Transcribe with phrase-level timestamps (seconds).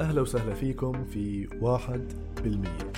[0.00, 2.12] أهلا وسهلا فيكم في واحد
[2.44, 2.92] بالمية.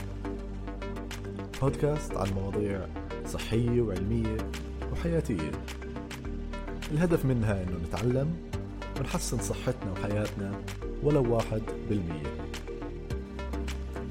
[1.63, 2.87] بودكاست عن مواضيع
[3.27, 4.37] صحية وعلمية
[4.93, 5.51] وحياتية.
[6.93, 8.35] الهدف منها أنه نتعلم
[9.01, 10.61] ونحسن صحتنا وحياتنا
[11.03, 12.37] ولو واحد بالمية.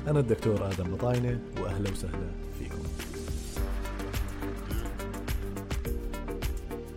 [0.08, 2.84] أنا الدكتور آدم مطاينة وأهلا وسهلا فيكم.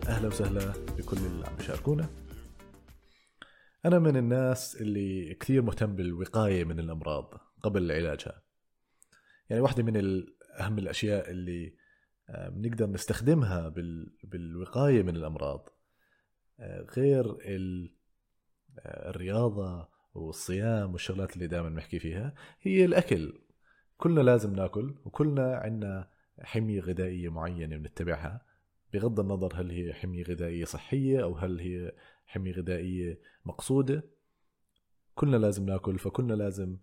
[0.09, 2.07] أهلا وسهلا بكل اللي عم يشاركونا.
[3.85, 8.43] أنا من الناس اللي كثير مهتم بالوقاية من الأمراض قبل علاجها
[9.51, 10.25] يعني واحدة من
[10.61, 11.75] أهم الأشياء اللي
[12.29, 13.69] آه، بنقدر نستخدمها
[14.25, 15.69] بالوقاية من الأمراض
[16.61, 17.37] آه، غير
[18.79, 23.41] آه، الرياضة والصيام والشغلات اللي دائما بنحكي فيها هي الأكل.
[23.97, 28.47] كلنا لازم ناكل وكلنا عندنا حمية غذائية معينة بنتبعها
[28.93, 31.93] بغض النظر هل هي حمية غذائية صحية أو هل هي
[32.27, 34.05] حمية غذائية مقصودة.
[35.15, 36.77] كلنا لازم ناكل فكلنا لازم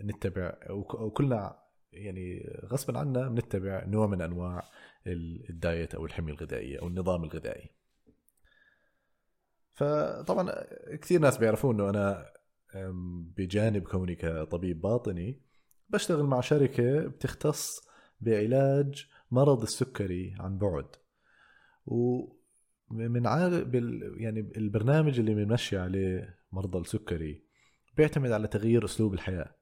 [0.00, 1.58] نتبع وكلنا
[1.92, 4.64] يعني غصبا عنا بنتبع نوع من أنواع
[5.06, 7.70] الدايت أو الحميه الغذائية أو النظام الغذائي.
[9.74, 10.52] فطبعا
[10.96, 12.32] كثير ناس بيعرفوا إنه أنا
[13.36, 15.40] بجانب كوني كطبيب باطني
[15.88, 17.88] بشتغل مع شركة بتختص
[18.20, 20.86] بعلاج مرض السكري عن بعد.
[22.90, 23.74] ومن عارف
[24.16, 27.42] يعني البرنامج اللي بنمشي عليه مرضى السكري
[27.96, 29.54] بيعتمد على تغيير أسلوب الحياة.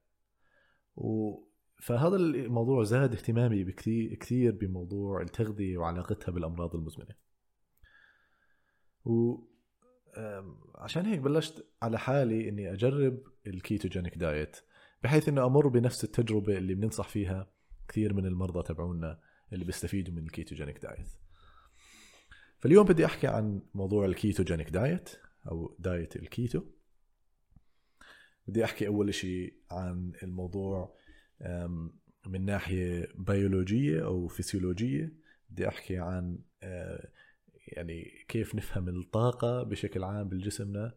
[0.97, 1.37] و
[1.81, 7.15] فهذا الموضوع زاد اهتمامي بكثير كثير بموضوع التغذية وعلاقتها بالأمراض المزمنة.
[9.05, 9.47] و
[10.75, 14.57] عشان هيك بلشت على حالي إني أجرب ال ketogenic diet
[15.03, 17.51] بحيث إنه أمر بنفس التجربة اللي بننصح فيها
[17.89, 19.21] كثير من المرضى تبعونا
[19.53, 21.09] اللي بيستفيدوا من ال ketogenic diet
[22.59, 25.11] فاليوم بدي أحكي عن موضوع ال ketogenic diet
[25.51, 26.63] أو diet ال keto.
[28.47, 30.97] بدي أحكي أول شيء عن الموضوع
[32.27, 35.13] من ناحية بيولوجية أو فسيولوجية.
[35.51, 36.39] بدي أحكي عن
[37.67, 40.95] يعني كيف نفهم الطاقة بشكل عام بالجسمنا.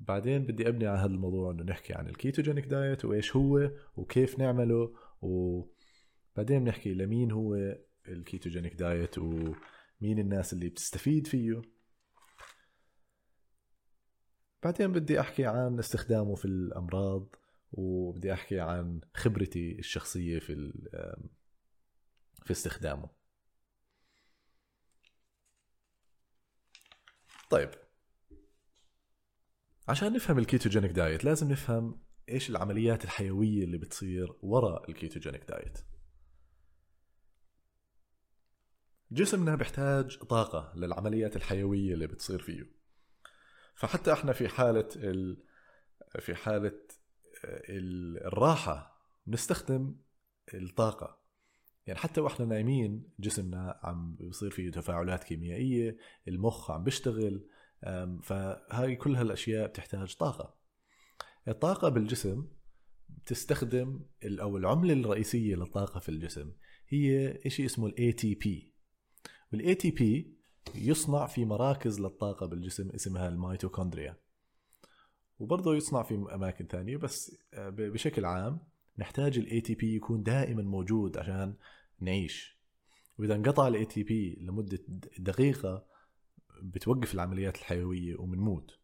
[0.00, 4.38] بعدين بدي أبني على هذا الموضوع إنه نحكي عن ال ketogenic diet وإيش هو وكيف
[4.38, 7.76] نعمله وبعدين بنحكي لمين هو
[8.08, 9.18] ال ketogenic diet
[10.00, 11.62] ومين الناس اللي بتستفيد فيه.
[14.62, 17.36] بعدين بدي أحكي عن استخدامه في الأمراض
[17.72, 20.72] وبدي أحكي عن خبرتي الشخصية في
[22.44, 23.10] في استخدامه.
[27.50, 27.70] طيب
[29.88, 35.44] عشان نفهم ال ketogenic diet لازم نفهم إيش العمليات الحيوية اللي بتصير وراء ال ketogenic
[35.44, 35.78] diet.
[39.16, 42.70] جسمنا بيحتاج طاقة للعمليات الحيوية اللي بتصير فيه.
[43.74, 45.42] فحتى إحنا في حالة ال...
[46.20, 46.80] في حالة
[47.44, 49.96] الراحة بنستخدم
[50.54, 51.20] الطاقة.
[51.86, 55.96] يعني حتى وإحنا نايمين جسمنا عم بيصير فيه تفاعلات كيميائية
[56.28, 57.46] المخ عم بيشتغل
[58.22, 60.54] فهاي كل هالأشياء بتحتاج طاقة.
[61.48, 62.48] الطاقة بالجسم
[63.08, 66.52] بتستخدم أو العملة الرئيسية للطاقة في الجسم
[66.88, 70.36] هي شيء اسمه ال ATP وال ATP
[70.74, 74.16] يصنع في مراكز للطاقة بالجسم اسمها الميتوكوندريا.
[75.38, 78.60] وبرضه يصنع في أماكن ثانية بس آه، بشكل عام
[78.98, 81.54] نحتاج ال ATP يكون دائما موجود عشان
[82.00, 82.58] نعيش.
[83.18, 84.78] وإذا انقطع ال ATP لمده
[85.18, 85.86] دقيقة
[86.62, 88.78] بتوقف العمليات الحيوية وبنموت.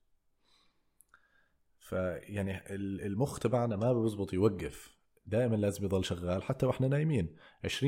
[1.79, 2.75] فيعني
[3.07, 4.97] المخ تبعنا ما بيزبط يوقف.
[5.27, 7.37] دائما لازم يضل شغال حتى وإحنا نايمين.
[7.67, 7.85] 20%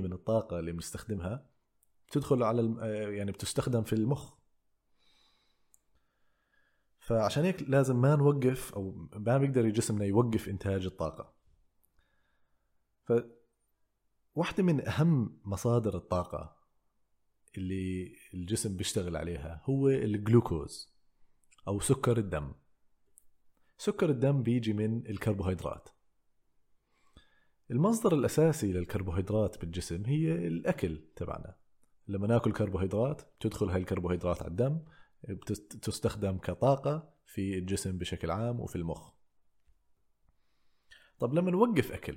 [0.00, 1.49] من الطاقة اللي بنستخدمها
[2.10, 2.76] بتدخل على
[3.16, 4.34] يعني بتستخدم في المخ.
[6.98, 11.34] فعشان هيك لازم ما نوقف أو ما بيقدر جسمنا يوقف إنتاج الطاقة.
[13.04, 13.12] ف
[14.34, 16.56] واحدة من أهم مصادر الطاقة
[17.56, 20.94] اللي الجسم بيشتغل عليها هو الجلوكوز
[21.68, 22.52] أو سكر الدم.
[23.78, 25.88] سكر الدم بيجي من الكربوهيدرات.
[27.70, 31.59] المصدر الأساسي للكربوهيدرات بالجسم هي الأكل تبعنا.
[32.10, 34.80] لما ناكل كربوهيدرات تدخل هاي الكربوهيدرات على الدم
[35.82, 39.12] تستخدم كطاقة في الجسم بشكل عام وفي المخ.
[41.18, 42.16] طب لما نوقف أكل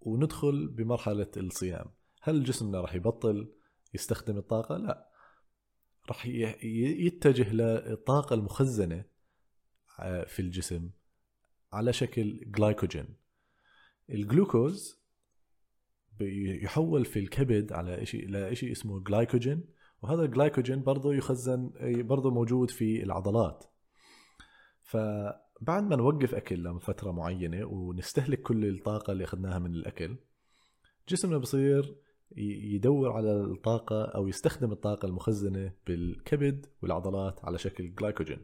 [0.00, 1.86] وندخل بمرحلة الصيام
[2.22, 3.54] هل جسمنا راح يبطل
[3.94, 5.10] يستخدم الطاقة؟ لا.
[6.08, 9.04] راح يتجه للطاقة المخزنة
[9.98, 10.90] آه، في الجسم
[11.72, 13.16] على شكل جلايكوجين
[14.10, 15.03] الجلوكوز
[16.62, 19.64] يحول في الكبد على شيء لشيء اسمه جلايكوجين
[20.02, 23.64] وهذا الجلايكوجين برضه يخزن برضه موجود في العضلات.
[24.82, 30.16] فبعد ما نوقف أكل لفترة معينة ونستهلك كل الطاقة اللي أخذناها من الأكل
[31.08, 31.96] جسمنا بصير
[32.36, 38.42] يدور على الطاقة أو يستخدم الطاقة المخزنة بالكبد والعضلات على شكل جلايكوجين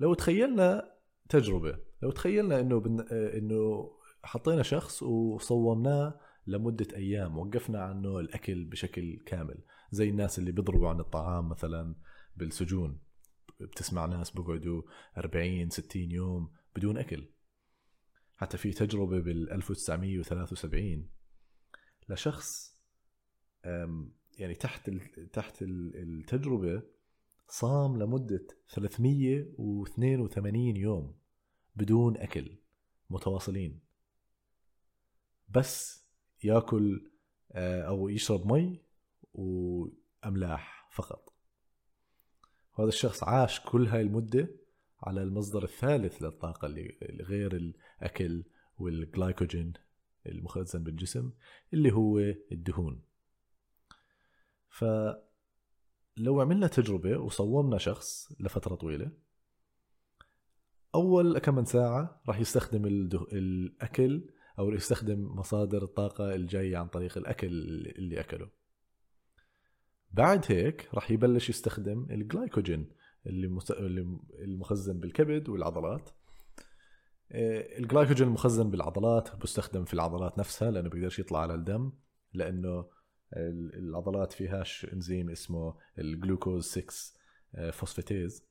[0.00, 0.94] لو تخيلنا
[1.28, 3.00] تجربة لو تخيلنا إنه بن...
[3.10, 3.90] إنه
[4.24, 11.00] حطينا شخص وصومناه لمدة أيام وقفنا عنه الأكل بشكل كامل زي الناس اللي بيضربوا عن
[11.00, 11.94] الطعام مثلا
[12.36, 13.00] بالسجون.
[13.60, 14.82] بتسمع ناس بقعدوا
[15.18, 17.30] 40 60 يوم بدون أكل.
[18.36, 21.08] حتى في تجربة بال 1973
[22.08, 22.78] لشخص
[24.38, 24.90] يعني تحت
[25.32, 26.82] تحت التجربة
[27.48, 31.18] صام لمدة 382 يوم
[31.76, 32.58] بدون أكل.
[33.10, 33.80] متواصلين.
[35.48, 36.04] بس
[36.44, 37.10] ياكل
[37.52, 38.82] آه، أو يشرب مي
[39.34, 41.34] وأملاح فقط.
[42.72, 44.48] وهذا الشخص عاش كل هاي المدة
[45.02, 48.44] على المصدر الثالث للطاقة اللي غير الأكل
[48.78, 49.72] والجلايكوجين
[50.26, 51.30] المخزن بالجسم
[51.72, 52.18] اللي هو
[52.52, 53.02] الدهون.
[54.68, 59.10] فلو عملنا تجربة وصومنا شخص لفترة طويلة
[60.94, 62.86] أول كم من ساعة راح يستخدم
[63.32, 67.46] الأكل أو يستخدم مصادر الطاقة الجاية عن طريق الأكل
[67.98, 68.48] اللي أكله.
[70.12, 72.88] بعد هيك راح يبلش يستخدم الجلايكوجين
[73.26, 73.60] اللي
[74.38, 76.10] المخزن بالكبد والعضلات.
[77.32, 81.92] آه، الجلايكوجين المخزن بالعضلات بيستخدم في العضلات نفسها لأنه بيقدرش يطلع على الدم
[82.32, 82.86] لأنه
[83.76, 88.44] العضلات فيهاش إنزيم اسمه الجلوكوز 6 phosphatase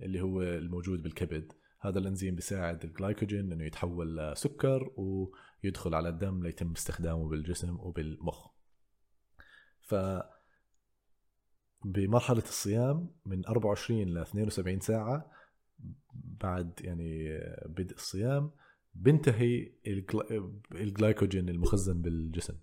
[0.00, 1.52] اللي هو الموجود بالكبد.
[1.82, 8.48] هذا الأنزيم بيساعد الجلايكوجين إنه يتحول لسكر ويدخل على الدم ليتم استخدامه بالجسم وبالمخ.
[9.80, 9.94] ف
[11.84, 15.30] بمرحلة الصيام من 24 ل 72 ساعة
[16.14, 18.50] بعد يعني بدء الصيام
[18.94, 19.72] بنتهي
[20.72, 22.58] الجلايكوجين المخزن بالجسم.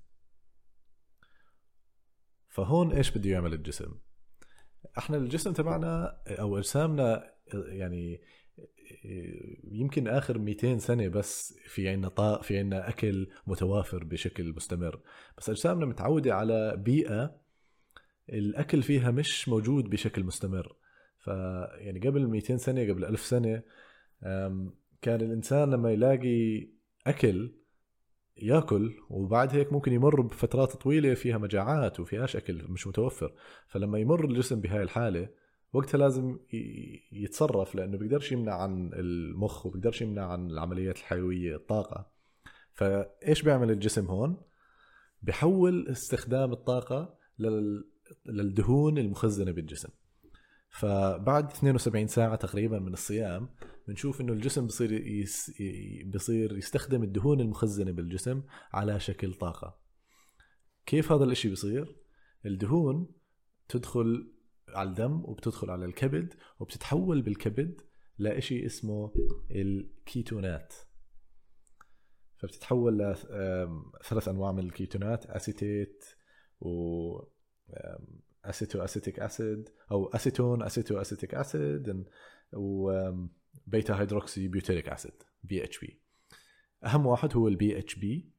[2.48, 4.00] فهون إيش بده يعمل الجسم؟
[4.98, 8.22] إحنا الجسم تبعنا أو أجسامنا يعني
[9.72, 15.00] يمكن آخر 200 سنة بس في عنا طاق في عنا أكل متوافر بشكل مستمر.
[15.38, 17.36] بس أجسامنا متعودة على بيئة
[18.30, 20.76] الأكل فيها مش موجود بشكل مستمر.
[21.20, 23.62] فيعني قبل 200 سنة قبل 1000 سنة
[25.02, 26.68] كان الإنسان لما يلاقي
[27.08, 27.52] أكل
[28.38, 33.34] يأكل وبعد هيك ممكن يمر بفترات طويلة فيها مجاعات وفيهاش أكل مش متوفر.
[33.68, 35.30] فلما يمر الجسم بهاي الحالة
[35.74, 36.40] وقتها لازم
[37.12, 42.12] يتصرف لأنه بيقدرش يمنع عن المخ وبيقدرش يمنع عن العمليات الحيوية الطاقة.
[42.74, 44.42] فإيش بيعمل الجسم هون؟
[45.22, 47.18] بحول استخدام الطاقة
[48.26, 49.90] للدهون المخزنة بالجسم.
[50.70, 53.50] فبعد 72 ساعة تقريبا من الصيام
[53.88, 55.62] بنشوف إنه الجسم بصير يس
[56.14, 58.42] بصير يستخدم الدهون المخزنة بالجسم
[58.74, 59.80] على شكل طاقة.
[60.86, 61.96] كيف هذا الإشي بصير؟
[62.46, 63.08] الدهون
[63.70, 64.32] تدخل
[64.74, 67.82] على الدم وبتدخل على الكبد وبتتحول بالكبد
[68.18, 69.14] لإشي اسمه
[69.52, 70.74] الكيتونات.
[72.38, 76.06] فبتتحول لثلاث أنواع من الكيتونات acetate
[76.62, 76.70] و
[78.46, 82.06] acetoacetic acid أو acetone acetoacetic acid
[82.54, 86.02] و beta hydroxybutyric acid BHB
[86.86, 88.32] أهم واحد هو ال BHB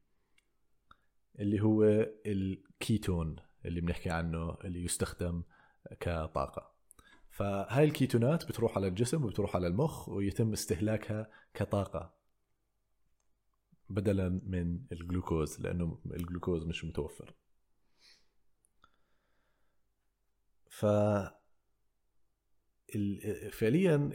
[1.39, 1.83] اللي هو
[2.25, 5.43] الكيتون اللي بنحكي عنه اللي يستخدم
[5.99, 6.71] كطاقة.
[7.29, 12.13] فهاي الكيتونات بتروح على الجسم وبتروح على المخ ويتم استهلاكها كطاقة
[13.89, 17.35] بدلا من الجلوكوز لأنه الجلوكوز مش متوفر.
[20.69, 20.85] ف
[23.51, 24.09] فعليا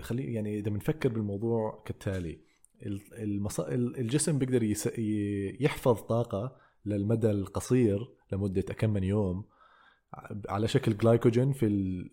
[0.00, 2.40] خلي يعني إذا بنفكر بالموضوع كالتالي
[3.12, 3.60] المص...
[3.60, 4.86] الجسم بيقدر يس...
[5.60, 9.44] يحفظ طاقة للمدى القصير لمدة كم من يوم
[10.48, 11.68] على شكل جلايكوجين في.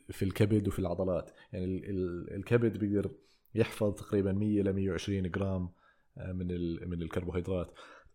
[0.09, 2.33] في الكبد وفي العضلات يعني ال...
[2.35, 3.11] الكبد بيقدر
[3.55, 5.69] يحفظ تقريبا 100 ل 120 جرام
[6.17, 6.47] آه، من.
[6.89, 7.73] من الكربوهيدرات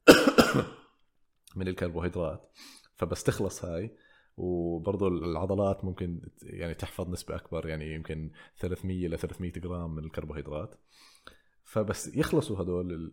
[1.56, 2.52] من الكربوهيدرات
[2.96, 3.96] فبس تخلص هاي
[4.36, 10.74] وبرضه العضلات ممكن يعني تحفظ نسبة أكبر يعني يمكن 300 ل 300 جرام من الكربوهيدرات
[11.64, 13.12] فبس يخلصوا هدول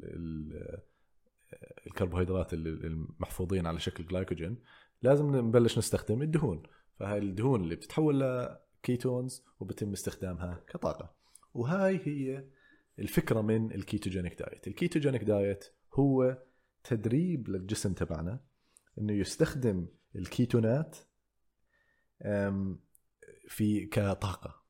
[1.87, 4.57] الكربوهيدرات المحفوظين على شكل جلايكوجين
[5.01, 6.63] لازم نبلش نستخدم الدهون.
[6.99, 11.15] فهاي الدهون اللي بتتحول ل ketones وبتم استخدامها كطاقة.
[11.53, 12.45] وهاي هي
[12.99, 16.43] الفكرة من ال ketogenic diet ال ketogenic diet هو
[16.83, 18.43] تدريب للجسم تبعنا
[18.99, 20.97] إنه يستخدم الكيتونات
[23.47, 24.63] في كطاقة.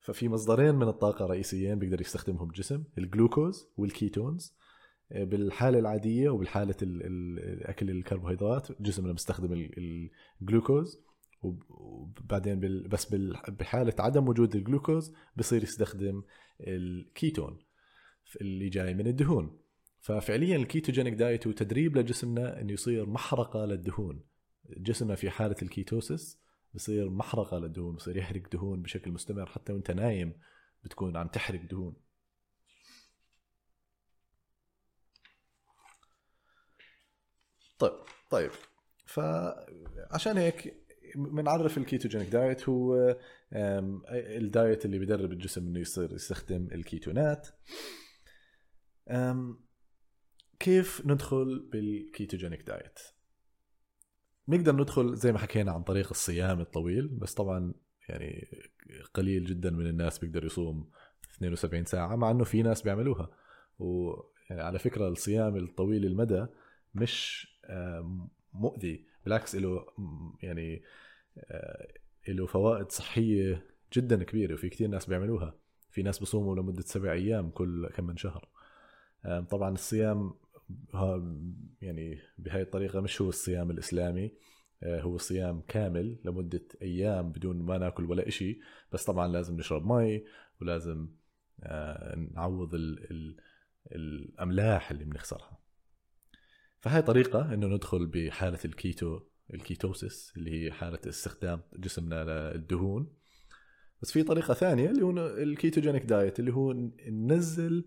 [0.00, 4.57] ففي مصدرين من الطاقة رئيسيين بيقدر يستخدمهم الجسم الجلوكوز والكيتونز
[5.10, 9.68] بالحالة العادية وبالحالة الأكل الكربوهيدرات جسمنا بيستخدم
[10.42, 11.00] الجلوكوز
[11.68, 13.14] وبعدين بس
[13.48, 16.22] بحالة عدم وجود الجلوكوز بصير يستخدم
[16.60, 17.58] الكيتون
[18.40, 19.58] اللي جاي من الدهون.
[20.00, 24.24] ففعليا ال ketogenic diet هو تدريب لجسمنا إنه يصير محرقة للدهون.
[24.76, 26.40] جسمنا في حالة ال ketosis
[26.74, 30.32] بصير محرقة للدهون بصير يحرق دهون بشكل مستمر حتى وأنت نايم
[30.84, 31.96] بتكون عم تحرق دهون.
[37.78, 37.92] طيب
[38.30, 38.50] طيب.
[39.06, 40.74] فعشان هيك
[41.16, 43.16] بنعرف ال ketogenic diet هو
[44.12, 47.48] ال diet اللي بيدرب الجسم إنه يصير يستخدم الكيتونات.
[50.58, 52.98] كيف ندخل بال ketogenic diet؟
[54.48, 57.74] نقدر ندخل زي ما حكينا عن طريق الصيام الطويل بس طبعا
[58.08, 58.48] يعني
[59.14, 60.90] قليل جدا من الناس بيقدر يصوم
[61.36, 63.30] 72 ساعة مع إنه في ناس بيعملوها.
[63.78, 66.46] ويعني على فكرة الصيام الطويل المدى
[66.94, 67.46] مش
[68.52, 69.04] مؤذي.
[69.24, 69.86] بالعكس له
[70.42, 70.82] يعني
[71.38, 71.88] آه،
[72.28, 75.54] له فوائد صحية جدا كبيرة وفي كثير ناس بيعملوها.
[75.90, 78.48] في ناس بصوموا لمدة سبع أيام كل كم من شهر.
[79.50, 80.34] طبعا الصيام
[81.82, 84.32] يعني بهاي الطريقة مش هو الصيام الإسلامي
[84.82, 88.60] آه، هو صيام كامل لمدة أيام بدون ما ناكل ولا إشي.
[88.92, 90.24] بس طبعا لازم نشرب مي
[90.60, 91.08] ولازم
[91.62, 93.36] آه، نعوض ال ال
[93.92, 95.57] الأملاح اللي بنخسرها.
[96.80, 99.20] فهي طريقة إنه ندخل بحالة ال keto
[99.54, 103.12] ال ketosis اللي هي حالة استخدام جسمنا للدهون.
[104.02, 106.72] بس في طريقة ثانية اللي هو ال ketogenic diet اللي هو
[107.08, 107.84] ننزل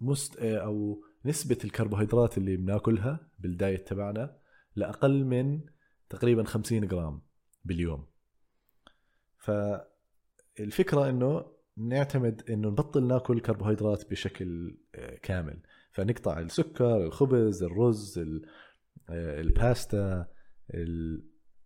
[0.00, 4.38] مست أو نسبة الكربوهيدرات اللي بناكلها بال diet تبعنا
[4.76, 5.60] لأقل من
[6.08, 7.22] تقريبا 50 جرام
[7.64, 8.06] باليوم.
[9.38, 15.62] فالفكرة إنه نعتمد إنه نبطل ناكل كربوهيدرات بشكل آه، كامل.
[15.98, 20.26] فنقطع السكر الخبز الرز آه، الباستا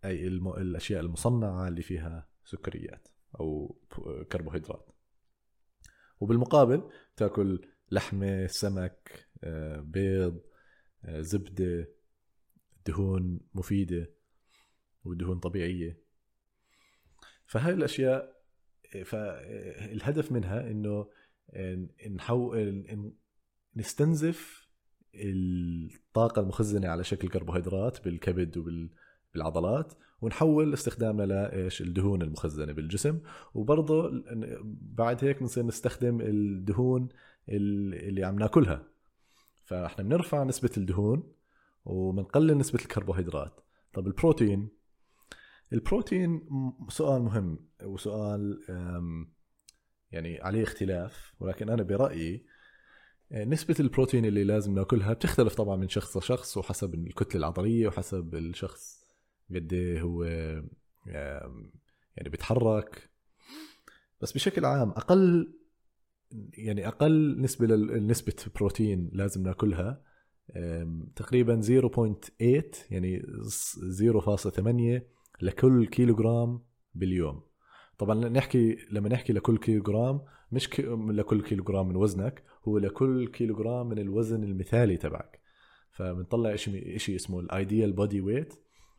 [0.05, 3.07] أي الأشياء المصنعة اللي فيها سكريات
[3.39, 3.79] أو
[4.31, 4.89] كربوهيدرات.
[6.19, 10.41] وبالمقابل تأكل لحمة سمك آه، بيض
[11.05, 11.87] آه، زبدة
[12.85, 14.13] دهون مفيدة
[15.03, 15.97] ودهون طبيعية.
[17.45, 18.43] فهاي الأشياء
[19.05, 21.09] فالهدف منها إنه
[22.09, 23.13] نحول
[23.75, 24.67] نستنزف
[25.15, 33.19] الطاقة المخزنة على شكل كربوهيدرات بالكبد وبالعضلات ونحول استخدامنا لإيش؟ الدهون المخزنة بالجسم.
[33.53, 34.23] وبرضه
[34.81, 37.09] بعد هيك بنصير نستخدم الدهون
[37.49, 38.83] اللي عم ناكلها.
[39.63, 41.33] فاحنا بنرفع نسبة الدهون
[41.85, 43.59] وبنقلل نسبة الكربوهيدرات.
[43.93, 44.69] طب البروتين؟
[45.73, 46.41] البروتين
[46.89, 48.59] سؤال مهم وسؤال
[50.11, 52.45] يعني عليه اختلاف ولكن أنا برأيي
[53.33, 59.03] نسبة البروتين اللي لازم ناكلها بتختلف طبعا من شخص لشخص وحسب الكتلة العضلية وحسب الشخص
[59.55, 60.23] قد إيه هو
[62.15, 63.09] يعني بيتحرك.
[64.21, 65.53] بس بشكل عام أقل
[66.53, 70.03] يعني أقل نسبة لنسبه بروتين لازم ناكلها
[71.15, 73.21] تقريبا 0.8 يعني
[75.01, 75.01] 0.8
[75.41, 76.61] لكل كيلوغرام
[76.95, 77.43] باليوم.
[77.97, 80.21] طبعا نحكي لما نحكي لكل كيلوغرام
[80.53, 85.39] مش كي لكل كيلوغرام من وزنك هو لكل كيلوغرام من الوزن المثالي تبعك.
[85.91, 88.53] فبنطلع شيء شيء اسمه ال ideal body weight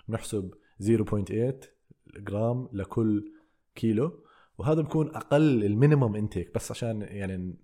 [0.09, 1.69] بنحسب 0.8
[2.17, 3.33] جرام لكل
[3.75, 4.25] كيلو.
[4.59, 7.57] وهذا بكون أقل ال minimum intake بس عشان يعني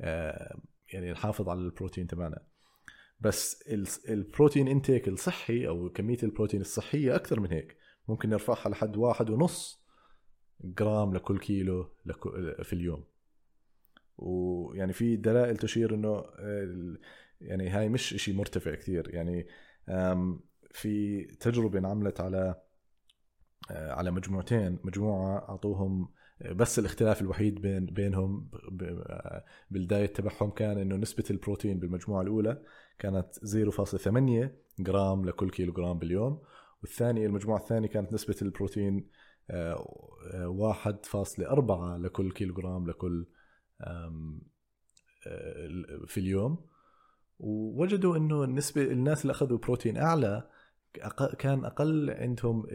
[0.00, 0.60] آه
[0.92, 2.42] يعني نحافظ على البروتين تبعنا.
[3.20, 3.62] بس
[4.08, 7.76] البروتين انتيك الصحي أو كمية البروتين الصحية أكثر من هيك.
[8.08, 9.84] ممكن نرفعها لحد واحد ونص
[10.64, 11.88] جرام لكل كيلو
[12.62, 13.04] في اليوم.
[14.20, 16.24] ويعني في دلائل تشير إنه
[17.40, 19.46] يعني هاي مش شيء مرتفع كثير يعني
[20.70, 22.54] في تجربة انعملت على
[23.70, 26.08] آه، على مجموعتين مجموعة أعطوهم
[26.50, 28.50] بس الاختلاف الوحيد بين بينهم
[29.70, 32.62] بال diet تبعهم كان إنه نسبة البروتين بالمجموعة الأولى
[32.98, 34.50] كانت 0.8
[34.80, 36.42] جرام لكل كيلو جرام باليوم
[36.82, 39.10] والثانية المجموعة الثانية كانت نسبة البروتين
[39.50, 39.54] 1.4
[41.70, 43.39] آه، لكل كيلو جرام لكل آه،
[46.06, 46.66] في اليوم
[47.38, 50.48] ووجدوا إنه النسبة الناس اللي أخذوا بروتين أعلى
[51.38, 52.66] كان أقل عندهم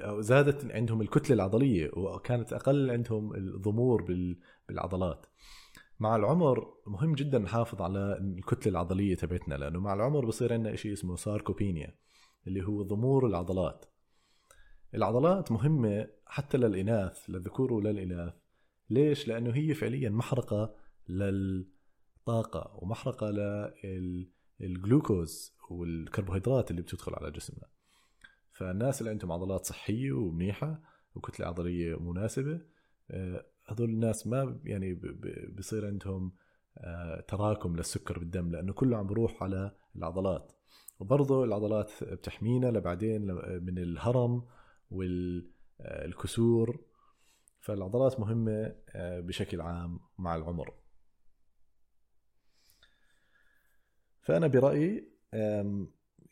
[0.00, 4.26] أو زادت عندهم الكتلة العضلية وكانت أقل عندهم الضمور
[4.68, 5.26] بالعضلات.
[6.00, 10.92] مع العمر مهم جدا نحافظ على الكتلة العضلية تبعتنا لأنه مع العمر بصير عندنا شيء
[10.92, 11.94] اسمه ساركوبينيا
[12.46, 13.84] اللي هو ضمور العضلات.
[14.94, 18.34] العضلات مهمة حتى للإناث للذكور وللإناث.
[18.90, 20.74] ليش؟ لأنه هي فعليا محرقة
[21.08, 23.30] للطاقة ومحرقة
[24.60, 27.68] للجلوكوز والكربوهيدرات اللي بتدخل على جسمنا
[28.52, 30.80] فالناس اللي عندهم عضلات صحية ومنيحة
[31.14, 32.60] وكتلة عضلية مناسبة
[33.10, 34.94] آه، هذول الناس ما يعني
[35.58, 36.32] بصير عندهم
[36.78, 40.52] آه، تراكم للسكر بالدم لأنه كله عم بروح على العضلات
[41.00, 43.26] وبرضه العضلات بتحمينا لبعدين
[43.62, 44.42] من الهرم
[44.90, 46.80] والكسور
[47.64, 50.74] فالعضلات مهمة آه، بشكل عام مع العمر.
[54.20, 55.14] فأنا برأيي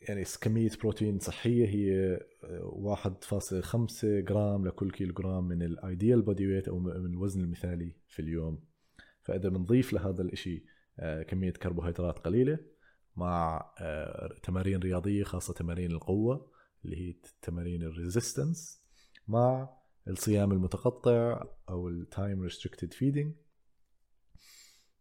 [0.01, 2.19] يعني كمية بروتين صحية هي
[2.61, 7.95] 1.5 آه، جرام لكل كيلو جرام من ال ideal body weight أو من الوزن المثالي
[8.07, 8.63] في اليوم.
[9.21, 10.65] فإذا بنضيف لهذا الإشي
[10.99, 12.59] آه، كمية كربوهيدرات قليلة
[13.15, 13.65] مع
[14.43, 16.51] تمارين رياضية خاصة تمارين القوة
[16.85, 18.83] اللي هي تمارين ال resistance
[19.27, 19.69] مع
[20.07, 23.33] الصيام المتقطع أو ال time restricted feeding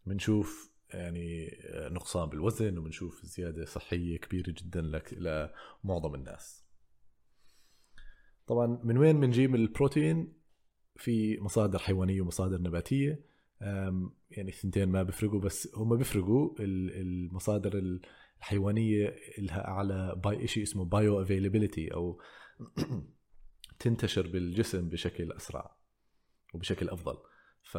[0.07, 6.65] بنشوف يعني نقصان بالوزن وبنشوف زيادة صحية كبيرة جدا لمعظم الناس.
[8.47, 10.33] طبعا من وين بنجيب البروتين؟
[10.97, 13.25] في مصادر حيوانية ومصادر نباتية.
[14.31, 18.01] يعني الثنتين ما بيفرقوا بس هم بيفرقوا المصادر
[18.39, 22.21] الحيوانية لها أعلى بإشي اسمه bioavailability أو
[23.83, 25.77] تنتشر بالجسم بشكل أسرع
[26.55, 27.17] وبشكل أفضل.
[27.63, 27.75] ف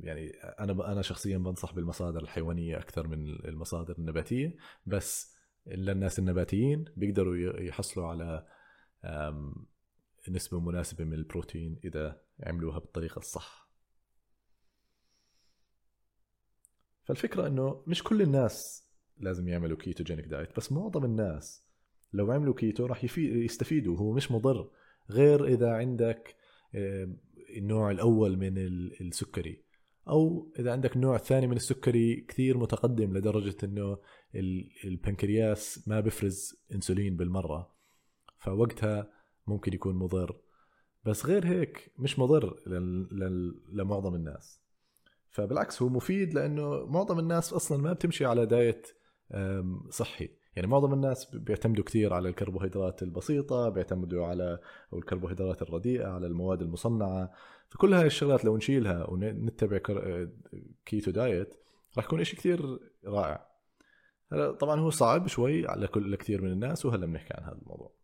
[0.00, 4.56] يعني أنا أنا شخصيا بنصح بالمصادر الحيوانية أكثر من المصادر النباتية
[4.86, 5.34] بس
[5.66, 8.46] للناس النباتيين بيقدروا يحصلوا على
[10.28, 13.70] نسبة مناسبة من البروتين إذا عملوها بالطريقة الصح.
[17.04, 18.84] فالفكرة إنه مش كل الناس
[19.16, 21.63] لازم يعملوا ketogenic diet بس معظم الناس
[22.14, 23.96] لو عملوا كيتو راح يستفيدوا.
[23.96, 24.70] هو مش مضر.
[25.10, 26.36] غير إذا عندك
[27.56, 28.58] النوع الأول من
[29.00, 29.64] السكري.
[30.08, 33.98] أو إذا عندك النوع الثاني من السكري كثير متقدم لدرجة إنه
[34.84, 37.74] البنكرياس ما بفرز إنسولين بالمرة.
[38.38, 39.10] فوقتها
[39.46, 40.36] ممكن يكون مضر.
[41.04, 42.60] بس غير هيك مش مضر
[43.72, 44.60] لمعظم الناس.
[45.30, 48.86] فبالعكس هو مفيد لأنه معظم الناس أصلا ما بتمشي على diet
[49.90, 50.28] صحي.
[50.56, 54.58] يعني معظم الناس بيعتمدوا كثير على الكربوهيدرات البسيطة بيعتمدوا على
[54.92, 57.32] الكربوهيدرات الرديئة على المواد المصنعة.
[57.70, 59.78] فكل هاي الشغلات لو نشيلها ونتبع
[60.84, 61.54] keto diet
[61.96, 63.48] راح يكون إشي كثير رائع.
[64.32, 67.94] هلا طبعا هو صعب شوي على كل لكثير من الناس وهلا بنحكي عن هذا الموضوع.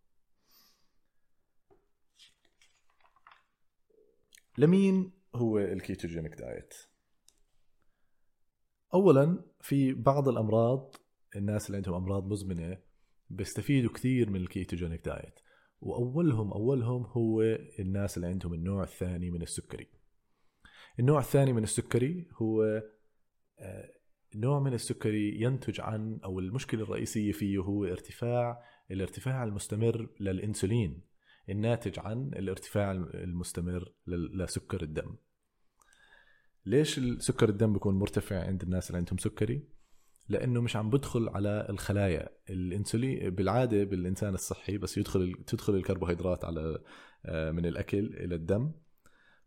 [4.58, 6.74] لمين هو ال ketogenic diet
[8.94, 10.96] اولا في بعض الأمراض
[11.37, 12.79] الناس اللي عندهم أمراض مزمنة
[13.31, 15.40] بيستفيدوا كثير من ال ketogenic diet.
[15.81, 17.43] وأولهم أولهم هو
[17.79, 19.87] الناس اللي عندهم النوع الثاني من السكري.
[21.01, 22.83] النوع الثاني من السكري هو
[23.59, 23.93] آه،
[24.35, 31.03] نوع من السكري ينتج عن أو المشكلة الرئيسية فيه هو ارتفاع الارتفاع المستمر للإنسولين.
[31.49, 35.16] الناتج عن الارتفاع المستمر لسكر الدم.
[36.66, 39.80] ليش سكر الدم بيكون مرتفع عند الناس اللي عندهم سكري؟
[40.31, 46.79] لأنه مش عم بدخل على الخلايا الانسولين بالعادة بالإنسان الصحي بس يدخل تدخل الكربوهيدرات على
[47.27, 48.73] آه، من الأكل إلى الدم.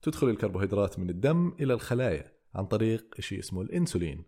[0.01, 4.25] تدخل الكربوهيدرات من الدم إلى الخلايا عن طريق شيء اسمه الإنسولين.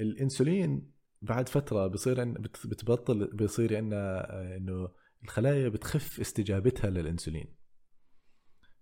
[0.00, 0.92] الإنسولين
[1.22, 2.24] بعد فترة بصير
[2.64, 4.88] بتبطل بصير عندنا آه، إنه
[5.24, 7.54] الخلايا بتخف استجابتها للإنسولين.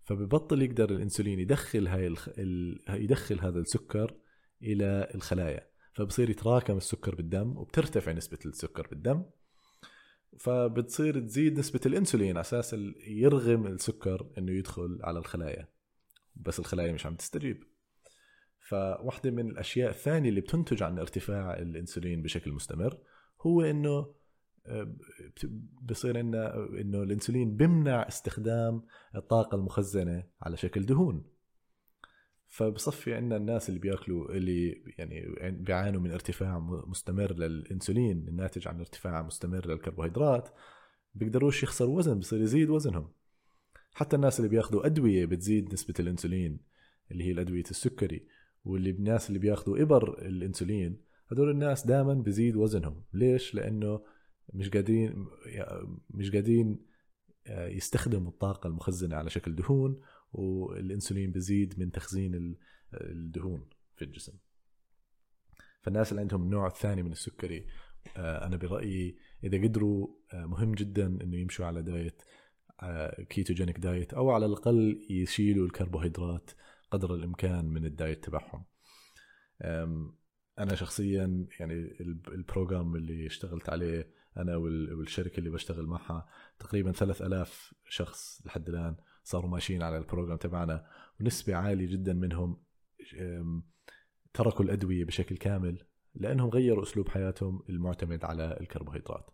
[0.02, 2.06] فببطل يقدر الإنسولين يدخل هاي.
[2.38, 2.78] ال...
[2.88, 4.16] يدخل هذا السكر
[4.62, 5.69] إلى الخلايا.
[5.92, 9.24] فبصير يتراكم السكر بالدم وبترتفع نسبة السكر بالدم
[10.38, 12.76] فبتصير تزيد نسبة الإنسولين على أساس
[13.06, 15.68] يرغم السكر إنه يدخل على الخلايا
[16.36, 17.64] بس الخلايا مش عم تستجيب.
[18.60, 22.98] فواحدة من الأشياء الثانية اللي بتنتج عن ارتفاع الإنسولين بشكل مستمر
[23.40, 24.14] هو إنه
[24.66, 24.96] آه،
[25.82, 28.82] بصير عندنا إنه الإنسولين بمنع استخدام
[29.14, 31.29] الطاقة المخزنة على شكل دهون.
[32.50, 39.22] فبصفي عندنا الناس اللي بياكلوا اللي يعني بيعانوا من ارتفاع مستمر للإنسولين الناتج عن ارتفاع
[39.22, 40.48] مستمر للكربوهيدرات
[41.14, 43.12] بيقدروش يخسروا وزن بصير يزيد وزنهم.
[43.94, 46.60] حتى الناس اللي بياخذوا أدوية بتزيد نسبة الإنسولين
[47.10, 48.26] اللي هي الأدوية السكري
[48.64, 53.04] واللي الناس اللي بياخذوا إبر الإنسولين هدول الناس دائما بزيد وزنهم.
[53.12, 54.04] ليش؟ لأنه
[54.54, 55.26] مش قادرين
[56.10, 56.90] مش قادرين
[57.46, 60.00] آه، يستخدموا الطاقة المخزنة على شكل دهون
[60.32, 62.56] والإنسولين بزيد من تخزين
[62.94, 64.32] الدهون في الجسم.
[65.82, 67.66] فالناس اللي عندهم النوع الثاني من السكري
[68.16, 72.22] آه، أنا برأيي إذا قدروا آه، مهم جدا إنه يمشوا على diet
[73.28, 76.50] ketogenic diet أو على الأقل يشيلوا الكربوهيدرات
[76.90, 78.64] قدر الإمكان من ال diet تبعهم.
[80.58, 81.74] أنا شخصيا يعني
[82.28, 88.96] ال program اللي اشتغلت عليه أنا والشركة اللي بشتغل معها تقريبا 3000 شخص لحد الآن.
[89.22, 90.86] صاروا ماشيين على ال program تبعنا
[91.20, 92.62] ونسبة عالية جدا منهم
[94.34, 99.30] تركوا الأدوية بشكل كامل لأنهم غيروا أسلوب حياتهم المعتمد على الكربوهيدرات.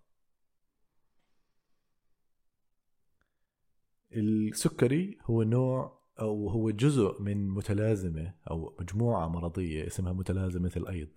[4.12, 11.09] السكري هو نوع أو هو جزء من متلازمة أو مجموعة مرضية اسمها متلازمة الأيض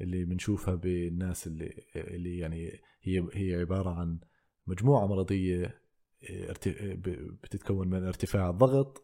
[0.00, 4.20] اللي بنشوفها بالناس اللي اللي يعني هي هي عبارة عن
[4.66, 5.85] مجموعة مرضية
[7.42, 9.02] بتتكون من ارتفاع الضغط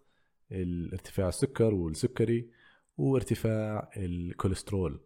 [0.52, 2.50] الارتفاع السكر والسكري
[2.96, 5.00] وارتفاع الكوليسترول.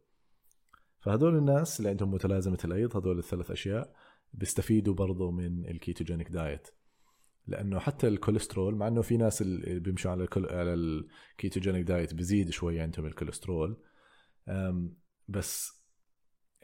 [1.00, 3.94] فهدول الناس اللي عندهم متلازمة الأيض هدول الثلاث أشياء
[4.32, 6.68] بيستفيدوا برضه من ال ketogenic diet.
[7.46, 10.46] لأنه حتى الكوليسترول مع إنه في ناس اللي بيمشوا على الكل...
[10.46, 13.82] على ال ketogenic diet بزيد شوي عندهم الكوليسترول.
[15.28, 15.82] بس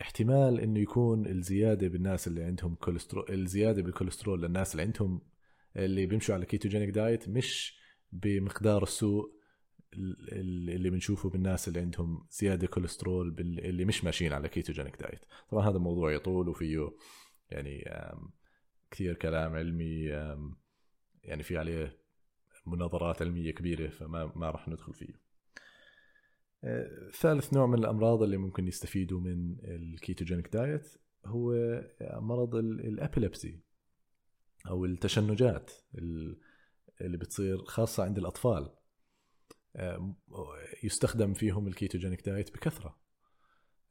[0.01, 5.21] احتمال إنه يكون الزيادة بالناس اللي عندهم كوليسترول الزيادة بالكوليسترول للناس اللي عندهم
[5.77, 7.79] اللي بيمشوا على ketogenic diet مش
[8.13, 9.43] بمقدار السوء
[10.33, 15.77] اللي بنشوفه بالناس اللي عندهم زيادة كوليسترول اللي مش ماشيين على ketogenic diet طبعا هذا
[15.77, 16.93] الموضوع يطول وفيه
[17.51, 17.85] يعني
[18.91, 20.05] كثير كلام علمي
[21.25, 22.03] يعني في عليه
[22.67, 25.23] مناظرات علمية كبيرة فما ما راح ندخل فيه.
[26.65, 30.89] آه، ثالث نوع من الأمراض اللي ممكن يستفيدوا من ال ketogenic diet
[31.27, 31.55] هو
[32.03, 33.61] مرض ال epilepsy
[34.69, 35.71] أو التشنجات
[37.01, 38.75] اللي بتصير خاصة عند الأطفال.
[40.85, 42.99] يستخدم فيهم ال ketogenic diet بكثرة.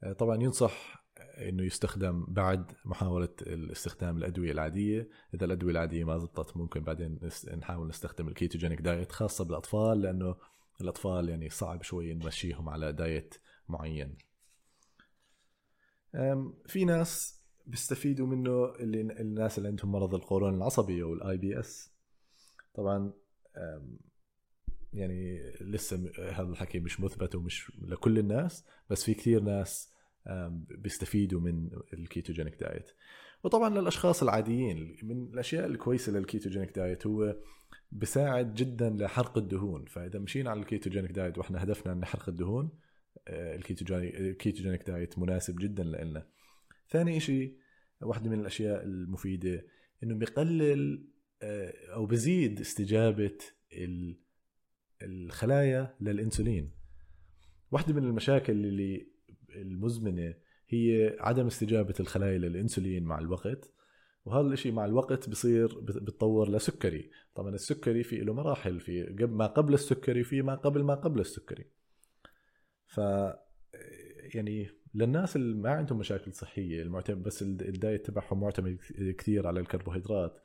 [0.02, 1.04] آه، طبعا ينصح
[1.38, 5.08] إنه يستخدم بعد محاولة استخدام الأدوية العادية.
[5.34, 7.20] إذا الأدوية العادية ما زبطت ممكن بعدين
[7.54, 10.36] نحاول نستخدم ال ketogenic diet خاصة بالأطفال لأنه
[10.80, 13.34] الأطفال يعني صعب شوي نمشيهم على diet
[13.68, 14.16] معين.
[16.66, 21.92] في ناس بيستفيدوا منه اللي الناس اللي عندهم مرض القولون العصبي أو ال IBS
[22.74, 23.12] طبعا
[24.92, 29.92] يعني لسه هذا الحكي مش مثبت ومش لكل الناس بس في كثير ناس
[30.68, 32.90] بيستفيدوا من ال ketogenic diet.
[33.44, 37.36] وطبعا للأشخاص العاديين من الأشياء الكويسة لل ketogenic diet هو
[37.92, 39.84] بساعد جدا لحرق الدهون.
[39.84, 42.70] فإذا مشينا على ال ketogenic diet وإحنا هدفنا إن نحرق الدهون
[43.28, 46.26] آه، ال ketogenic ال ketogenic diet مناسب جدا لنا
[46.88, 47.56] ثاني شيء
[48.02, 49.66] واحدة من الأشياء المفيدة
[50.02, 51.06] إنه بيقلل
[51.42, 53.38] آه، أو بزيد استجابة
[55.02, 56.70] الخلايا للإنسولين.
[57.70, 59.06] واحدة من المشاكل اللي
[59.50, 60.34] المزمنة
[60.68, 63.70] هي عدم استجابة الخلايا للإنسولين مع الوقت
[64.24, 67.10] وهذا الإشي مع الوقت بصير بتطور لسكري.
[67.34, 71.64] طبعا السكري في له مراحل في ما قبل السكري في ما قبل ما قبل السكري.
[72.86, 73.00] ف
[74.34, 78.78] يعني للناس اللي ما عندهم مشاكل صحية المعتمد بس ال diet تبعهم معتمد
[79.18, 80.40] كثير على الكربوهيدرات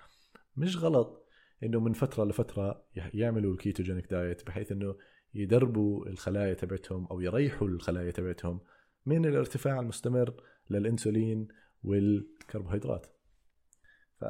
[0.58, 1.28] مش غلط
[1.64, 4.96] إنه من فترة لفترة يعملوا ال ketogenic diet بحيث إنه
[5.34, 8.60] يدربوا الخلايا تبعتهم أو يريحوا الخلايا تبعتهم
[9.06, 11.48] من الارتفاع المستمر للإنسولين
[11.84, 13.08] والكربوهيدرات.
[14.20, 14.26] ف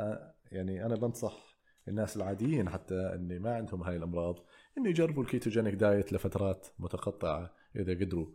[0.51, 4.45] يعني أنا بنصح الناس العاديين حتى اللي ما عندهم هاي الأمراض
[4.77, 8.27] إنه يجربوا ال ketogenic diet لفترات متقطعة إذا قدروا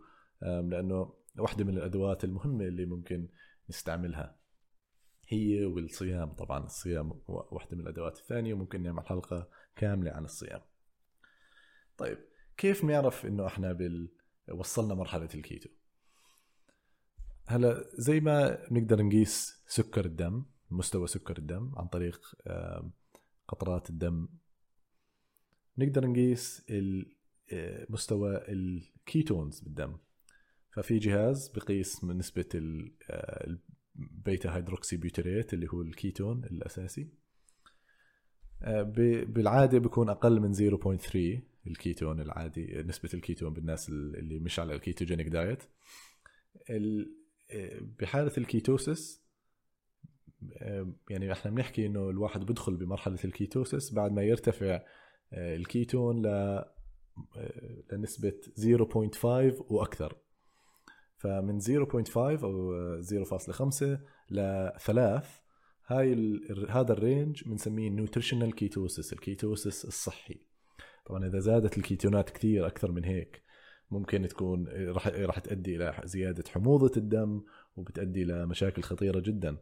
[0.42, 3.28] لأنه واحدة من الأدوات المهمة اللي ممكن
[3.68, 4.36] نستعملها
[5.28, 6.32] هي والصيام.
[6.32, 10.60] طبعا الصيام واحدة من الأدوات الثانية ممكن نعمل حلقة كاملة عن الصيام.
[11.98, 12.18] طيب
[12.56, 14.08] كيف نعرف إنه إحنا بال...
[14.52, 15.68] وصلنا مرحلة الكيتو؟
[17.46, 22.34] هلا زي ما بنقدر نقيس سكر الدم مستوى سكر الدم عن طريق
[23.48, 24.28] قطرات الدم
[25.78, 26.66] نقدر نقيس
[27.52, 29.96] آه، مستوى ال ketones بالدم.
[30.72, 37.08] ففي جهاز بقيس من نسبة البيتا آه، hydroxybutyrate اللي هو الكيتون الأساسي.
[38.62, 38.82] آه،
[39.26, 45.26] بالعادة بيكون أقل من 0.3 الكيتون العادي نسبة الكيتون بالناس اللي مش على ال ketogenic
[45.28, 45.62] diet.
[47.98, 49.22] بحالة ال ketosis
[51.10, 54.82] يعني إحنا بنحكي إنه الواحد بدخل بمرحلة ال ketosis بعد ما يرتفع
[55.32, 60.16] آه، الكيتون ل آه، لنسبة 0.5 وأكثر.
[61.22, 63.82] فمن 0.5 أو 0.5
[64.30, 65.22] ل 3
[65.86, 66.66] هاي ال...
[66.70, 70.40] هذا ال range بنسميه nutritional ketosis ال ketosis الصحي.
[71.06, 73.42] طبعا إذا زادت الكيتونات كثير أكثر من هيك
[73.90, 77.42] ممكن تكون راح راح تؤدي إلى زيادة حموضة الدم
[77.76, 79.56] وبتؤدي إلى مشاكل خطيرة جدا.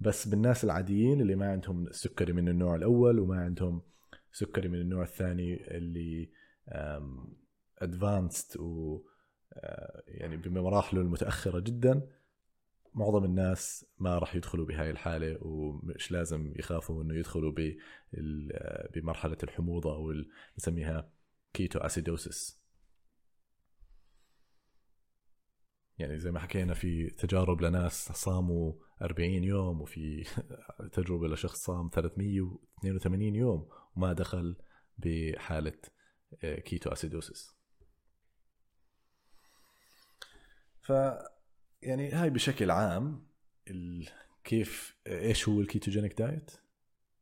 [0.00, 3.82] بس بالناس العاديين اللي ما عندهم السكري من النوع الأول وما عندهم
[4.32, 6.30] سكري من النوع الثاني اللي
[7.78, 9.02] advanced و
[10.08, 12.08] يعني بمراحله المتأخرة جدا
[12.94, 17.52] معظم الناس ما راح يدخلوا بهاي الحالة ومش لازم يخافوا إنه يدخلوا
[18.94, 20.12] بمرحلة الحموضة أو
[20.58, 21.10] نسميها
[21.54, 22.58] ketoacidosis
[25.98, 30.24] يعني زي ما حكينا في تجارب لناس صاموا 40 يوم وفي
[30.92, 34.56] تجربة لشخص صام 382 يوم وما دخل
[34.98, 35.78] بحالة
[36.40, 37.57] ketoacidosis
[40.88, 40.92] ف
[41.82, 43.26] يعني هاي بشكل عام
[43.70, 44.08] ال...
[44.44, 46.50] كيف إيش هو ال ketogenic diet؟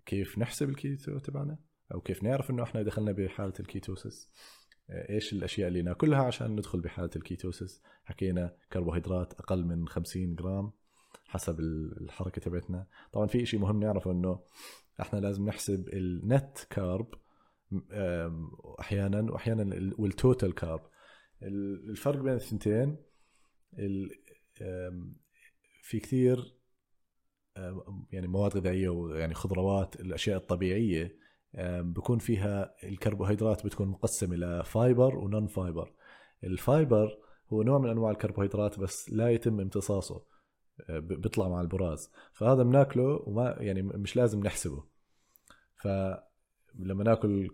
[0.06, 1.58] كيف نحسب الكيتو تبعنا؟
[1.94, 4.30] أو كيف نعرف إنه إحنا دخلنا بحالة ال ketosis
[4.90, 10.72] إيش الأشياء اللي نأكلها عشان ندخل بحالة ال ketosis حكينا كربوهيدرات أقل من 50 جرام
[11.26, 12.86] حسب الحركة تبعتنا.
[13.12, 14.40] طبعا في شيء مهم نعرفه إنه
[15.00, 17.14] إحنا لازم نحسب ال net carb
[18.80, 20.80] أحيانا واحيانا وال total carb
[21.42, 22.96] الفرق بين الثنتين
[25.82, 26.56] في كثير
[28.12, 31.16] يعني مواد غذائية ويعني خضروات الأشياء الطبيعية
[31.80, 35.92] بكون فيها الكربوهيدرات بتكون مقسمة إلى fiber و non-fiber
[36.44, 37.18] ال fiber
[37.52, 40.24] هو نوع من أنواع الكربوهيدرات بس لا يتم امتصاصه
[40.88, 42.10] بيطلع مع البراز.
[42.32, 44.84] فهذا بناكله وما يعني مش لازم نحسبه.
[45.76, 47.48] فلما ناكل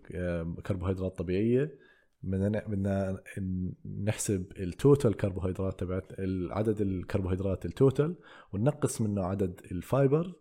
[0.65, 1.77] كربوهيدرات طبيعية
[2.23, 3.23] بدنا بدنا
[4.03, 6.11] نحسب ال total كربوهيدرات تبعت
[6.51, 8.15] عدد الكربوهيدرات ال total
[8.53, 10.33] وننقص منه عدد ال fiber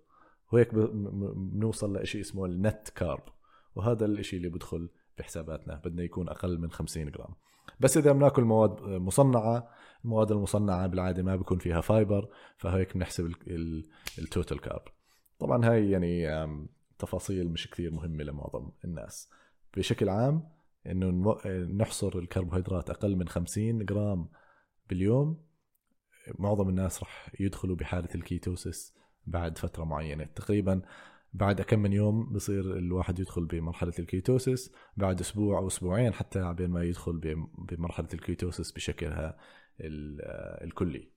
[0.52, 3.22] وهيك بنوصل لشيء اسمه ال net carb
[3.74, 7.34] وهذا الشيء اللي بدخل بحساباتنا بدنا يكون أقل من 50 جرام.
[7.80, 9.68] بس إذا بناكل مواد مصنعة
[10.04, 13.32] المواد المصنعة بالعادة ما بيكون فيها fiber فهيك بنحسب
[14.18, 14.82] ال total carb
[15.38, 16.28] طبعا هاي يعني
[16.98, 19.30] تفاصيل مش كثير مهمة لمعظم الناس.
[19.76, 20.48] بشكل عام
[20.86, 21.36] إنه
[21.76, 24.28] نحصر الكربوهيدرات أقل من 50 جرام
[24.88, 25.44] باليوم.
[26.38, 28.94] معظم الناس راح يدخلوا بحالة ال ketosis
[29.26, 30.24] بعد فترة معينة.
[30.24, 30.82] تقريبا
[31.32, 36.38] بعد كم من يوم بصير الواحد يدخل بمرحلة ال ketosis بعد أسبوع أو أسبوعين حتى
[36.38, 39.38] عبين ما يدخل بمرحلة ال ketosis بشكلها
[40.64, 41.12] الكلي.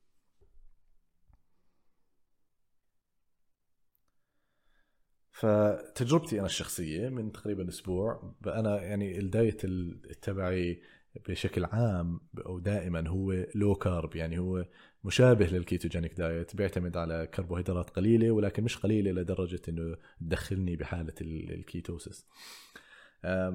[5.35, 9.65] فتجربتي أنا الشخصية من تقريبا أسبوع أنا يعني ال diet
[10.21, 10.81] تبعي
[11.27, 14.65] بشكل عام أو دائما هو low carb يعني هو
[15.03, 21.13] مشابه لل ketogenic diet بيعتمد على كربوهيدرات قليلة ولكن مش قليلة لدرجة إنه تدخلني بحالة
[21.21, 22.25] ال ketosis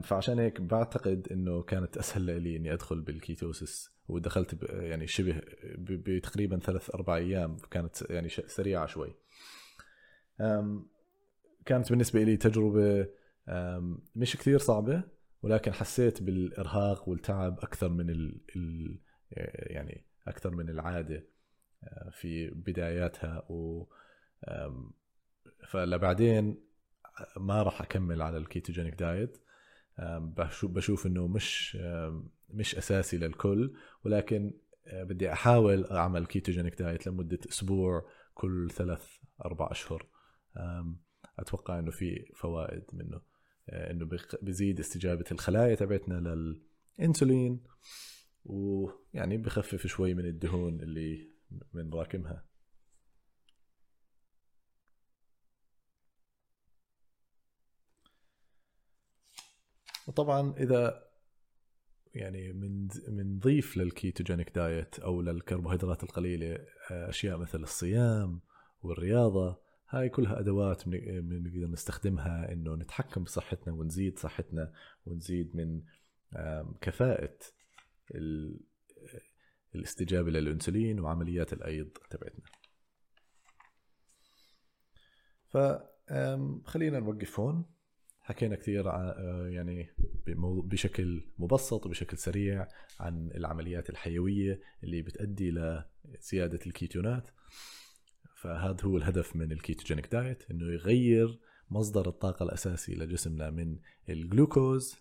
[0.02, 5.40] فعشان هيك بعتقد إنه كانت أسهل لي إني أدخل بال ketosis ودخلت يعني شبه
[5.78, 9.14] بتقريبا ثلاث أربع أيام كانت يعني سريعة شوي.
[11.66, 13.08] كانت بالنسبة لي تجربة
[14.16, 15.02] مش كثير صعبة
[15.42, 18.98] ولكن حسيت بالإرهاق والتعب أكثر من ال
[19.70, 21.26] يعني أكثر من العادة
[21.84, 23.86] آه، في بداياتها و
[25.68, 26.56] فلبعدين
[27.36, 29.38] ما راح أكمل على ال ketogenic diet
[30.18, 31.76] بشوف بشوف إنه مش
[32.48, 34.54] مش أساسي للكل ولكن
[34.86, 40.06] آه، بدي أحاول أعمل ketogenic diet لمدة أسبوع كل ثلاث أربع أشهر
[41.40, 43.20] أتوقع إنه في فوائد منه.
[43.70, 44.08] آه، إنه
[44.42, 46.14] بزيد استجابة الخلايا تبعتنا
[46.98, 47.60] للانسولين
[48.44, 51.30] ويعني بخفف شوي من الدهون اللي
[51.74, 52.44] بنراكمها
[60.06, 61.10] وطبعا إذا
[62.14, 68.40] يعني من بنضيف للكيتوجينيك دايت أو للكربوهيدرات القليلة آه، أشياء مثل الصيام
[68.82, 74.72] والرياضة هاي كلها أدوات بنقدر نستخدمها إنه نتحكم بصحتنا ونزيد صحتنا
[75.06, 75.82] ونزيد من
[76.80, 77.38] كفاءة
[79.74, 82.44] الاستجابة للإنسولين وعمليات الأيض تبعتنا.
[85.48, 87.64] فخلينا نوقف هون.
[88.20, 88.86] حكينا كثير
[89.48, 89.90] يعني
[90.64, 92.68] بشكل مبسط وبشكل سريع
[93.00, 95.50] عن العمليات الحيوية اللي بتؤدي
[96.04, 97.30] لزيادة الكيتونات.
[98.40, 104.96] فهذا هو الهدف من ال ketogenic diet إنه يغير مصدر الطاقة الأساسي لجسمنا من الجلوكوز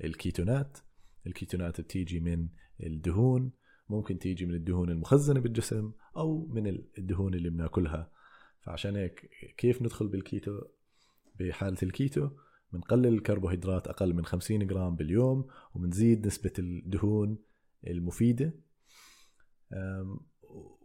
[0.00, 0.78] للكيتونات.
[1.26, 2.48] الكيتونات بتيجي من
[2.82, 3.52] الدهون
[3.88, 6.66] ممكن تيجي من الدهون المخزنة بالجسم أو من
[6.98, 8.10] الدهون اللي بناكلها.
[8.60, 10.60] فعشان هيك كيف ندخل بالكيتو؟
[11.40, 12.30] بحالة الكيتو
[12.72, 17.38] بنقلل الكربوهيدرات أقل من 50 جرام باليوم وبنزيد نسبة الدهون
[17.86, 18.54] المفيدة.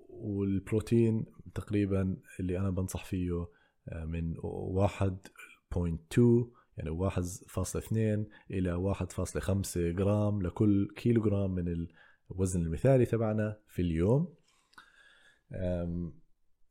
[0.09, 3.47] والبروتين تقريبا اللي أنا بنصح فيه
[3.89, 11.87] آه، من 1.2 يعني 1.2 إلى 1.5 جرام لكل كيلو جرام من
[12.31, 14.33] الوزن المثالي تبعنا في اليوم.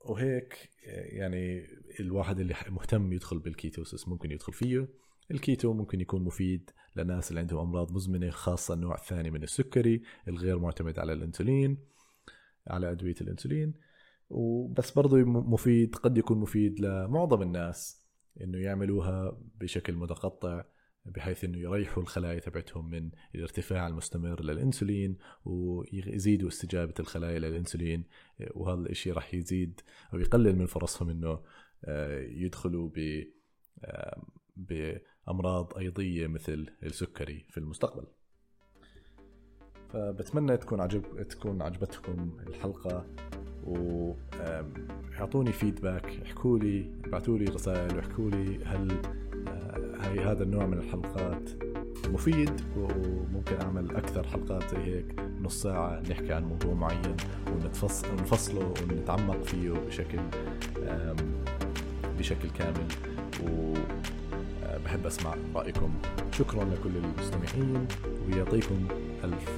[0.00, 0.70] وهيك
[1.12, 1.66] يعني
[2.00, 4.88] الواحد اللي مهتم يدخل بالكيتوسس ممكن يدخل فيه.
[5.30, 10.58] الكيتو ممكن يكون مفيد للناس اللي عندهم أمراض مزمنة خاصة النوع الثاني من السكري الغير
[10.58, 11.78] معتمد على الإنسولين
[12.66, 13.74] على أدوية الإنسولين.
[14.28, 18.06] وبس برضه مفيد قد يكون مفيد لمعظم الناس
[18.40, 20.64] إنه يعملوها بشكل متقطع
[21.04, 28.04] بحيث إنه يريحوا الخلايا تبعتهم من الارتفاع المستمر للإنسولين ويزيدوا استجابة الخلايا للإنسولين
[28.54, 29.80] وهذا الشيء راح يزيد
[30.14, 31.40] أو يقلل من فرصهم إنه
[31.84, 33.24] آه، يدخلوا ب
[34.56, 38.06] بأمراض أيضية مثل السكري في المستقبل.
[39.88, 43.06] فبتمنى تكون عجب تكون عجبتكم الحلقة
[43.66, 48.90] واعطوني فيدباك احكوا لي ابعثوا لي رسائل واحكوا لي هل
[49.48, 51.50] آه، هاي هذا النوع من الحلقات
[52.08, 57.16] مفيد وممكن أعمل أكثر حلقات زي هيك نص ساعة نحكي عن موضوع معين
[58.12, 60.18] ونفصله ونتعمق فيه بشكل
[62.18, 62.86] بشكل كامل
[63.44, 65.94] وبحب أسمع رأيكم.
[66.32, 67.88] شكرا لكل المستمعين
[68.26, 68.88] ويعطيكم
[69.24, 69.50] ألف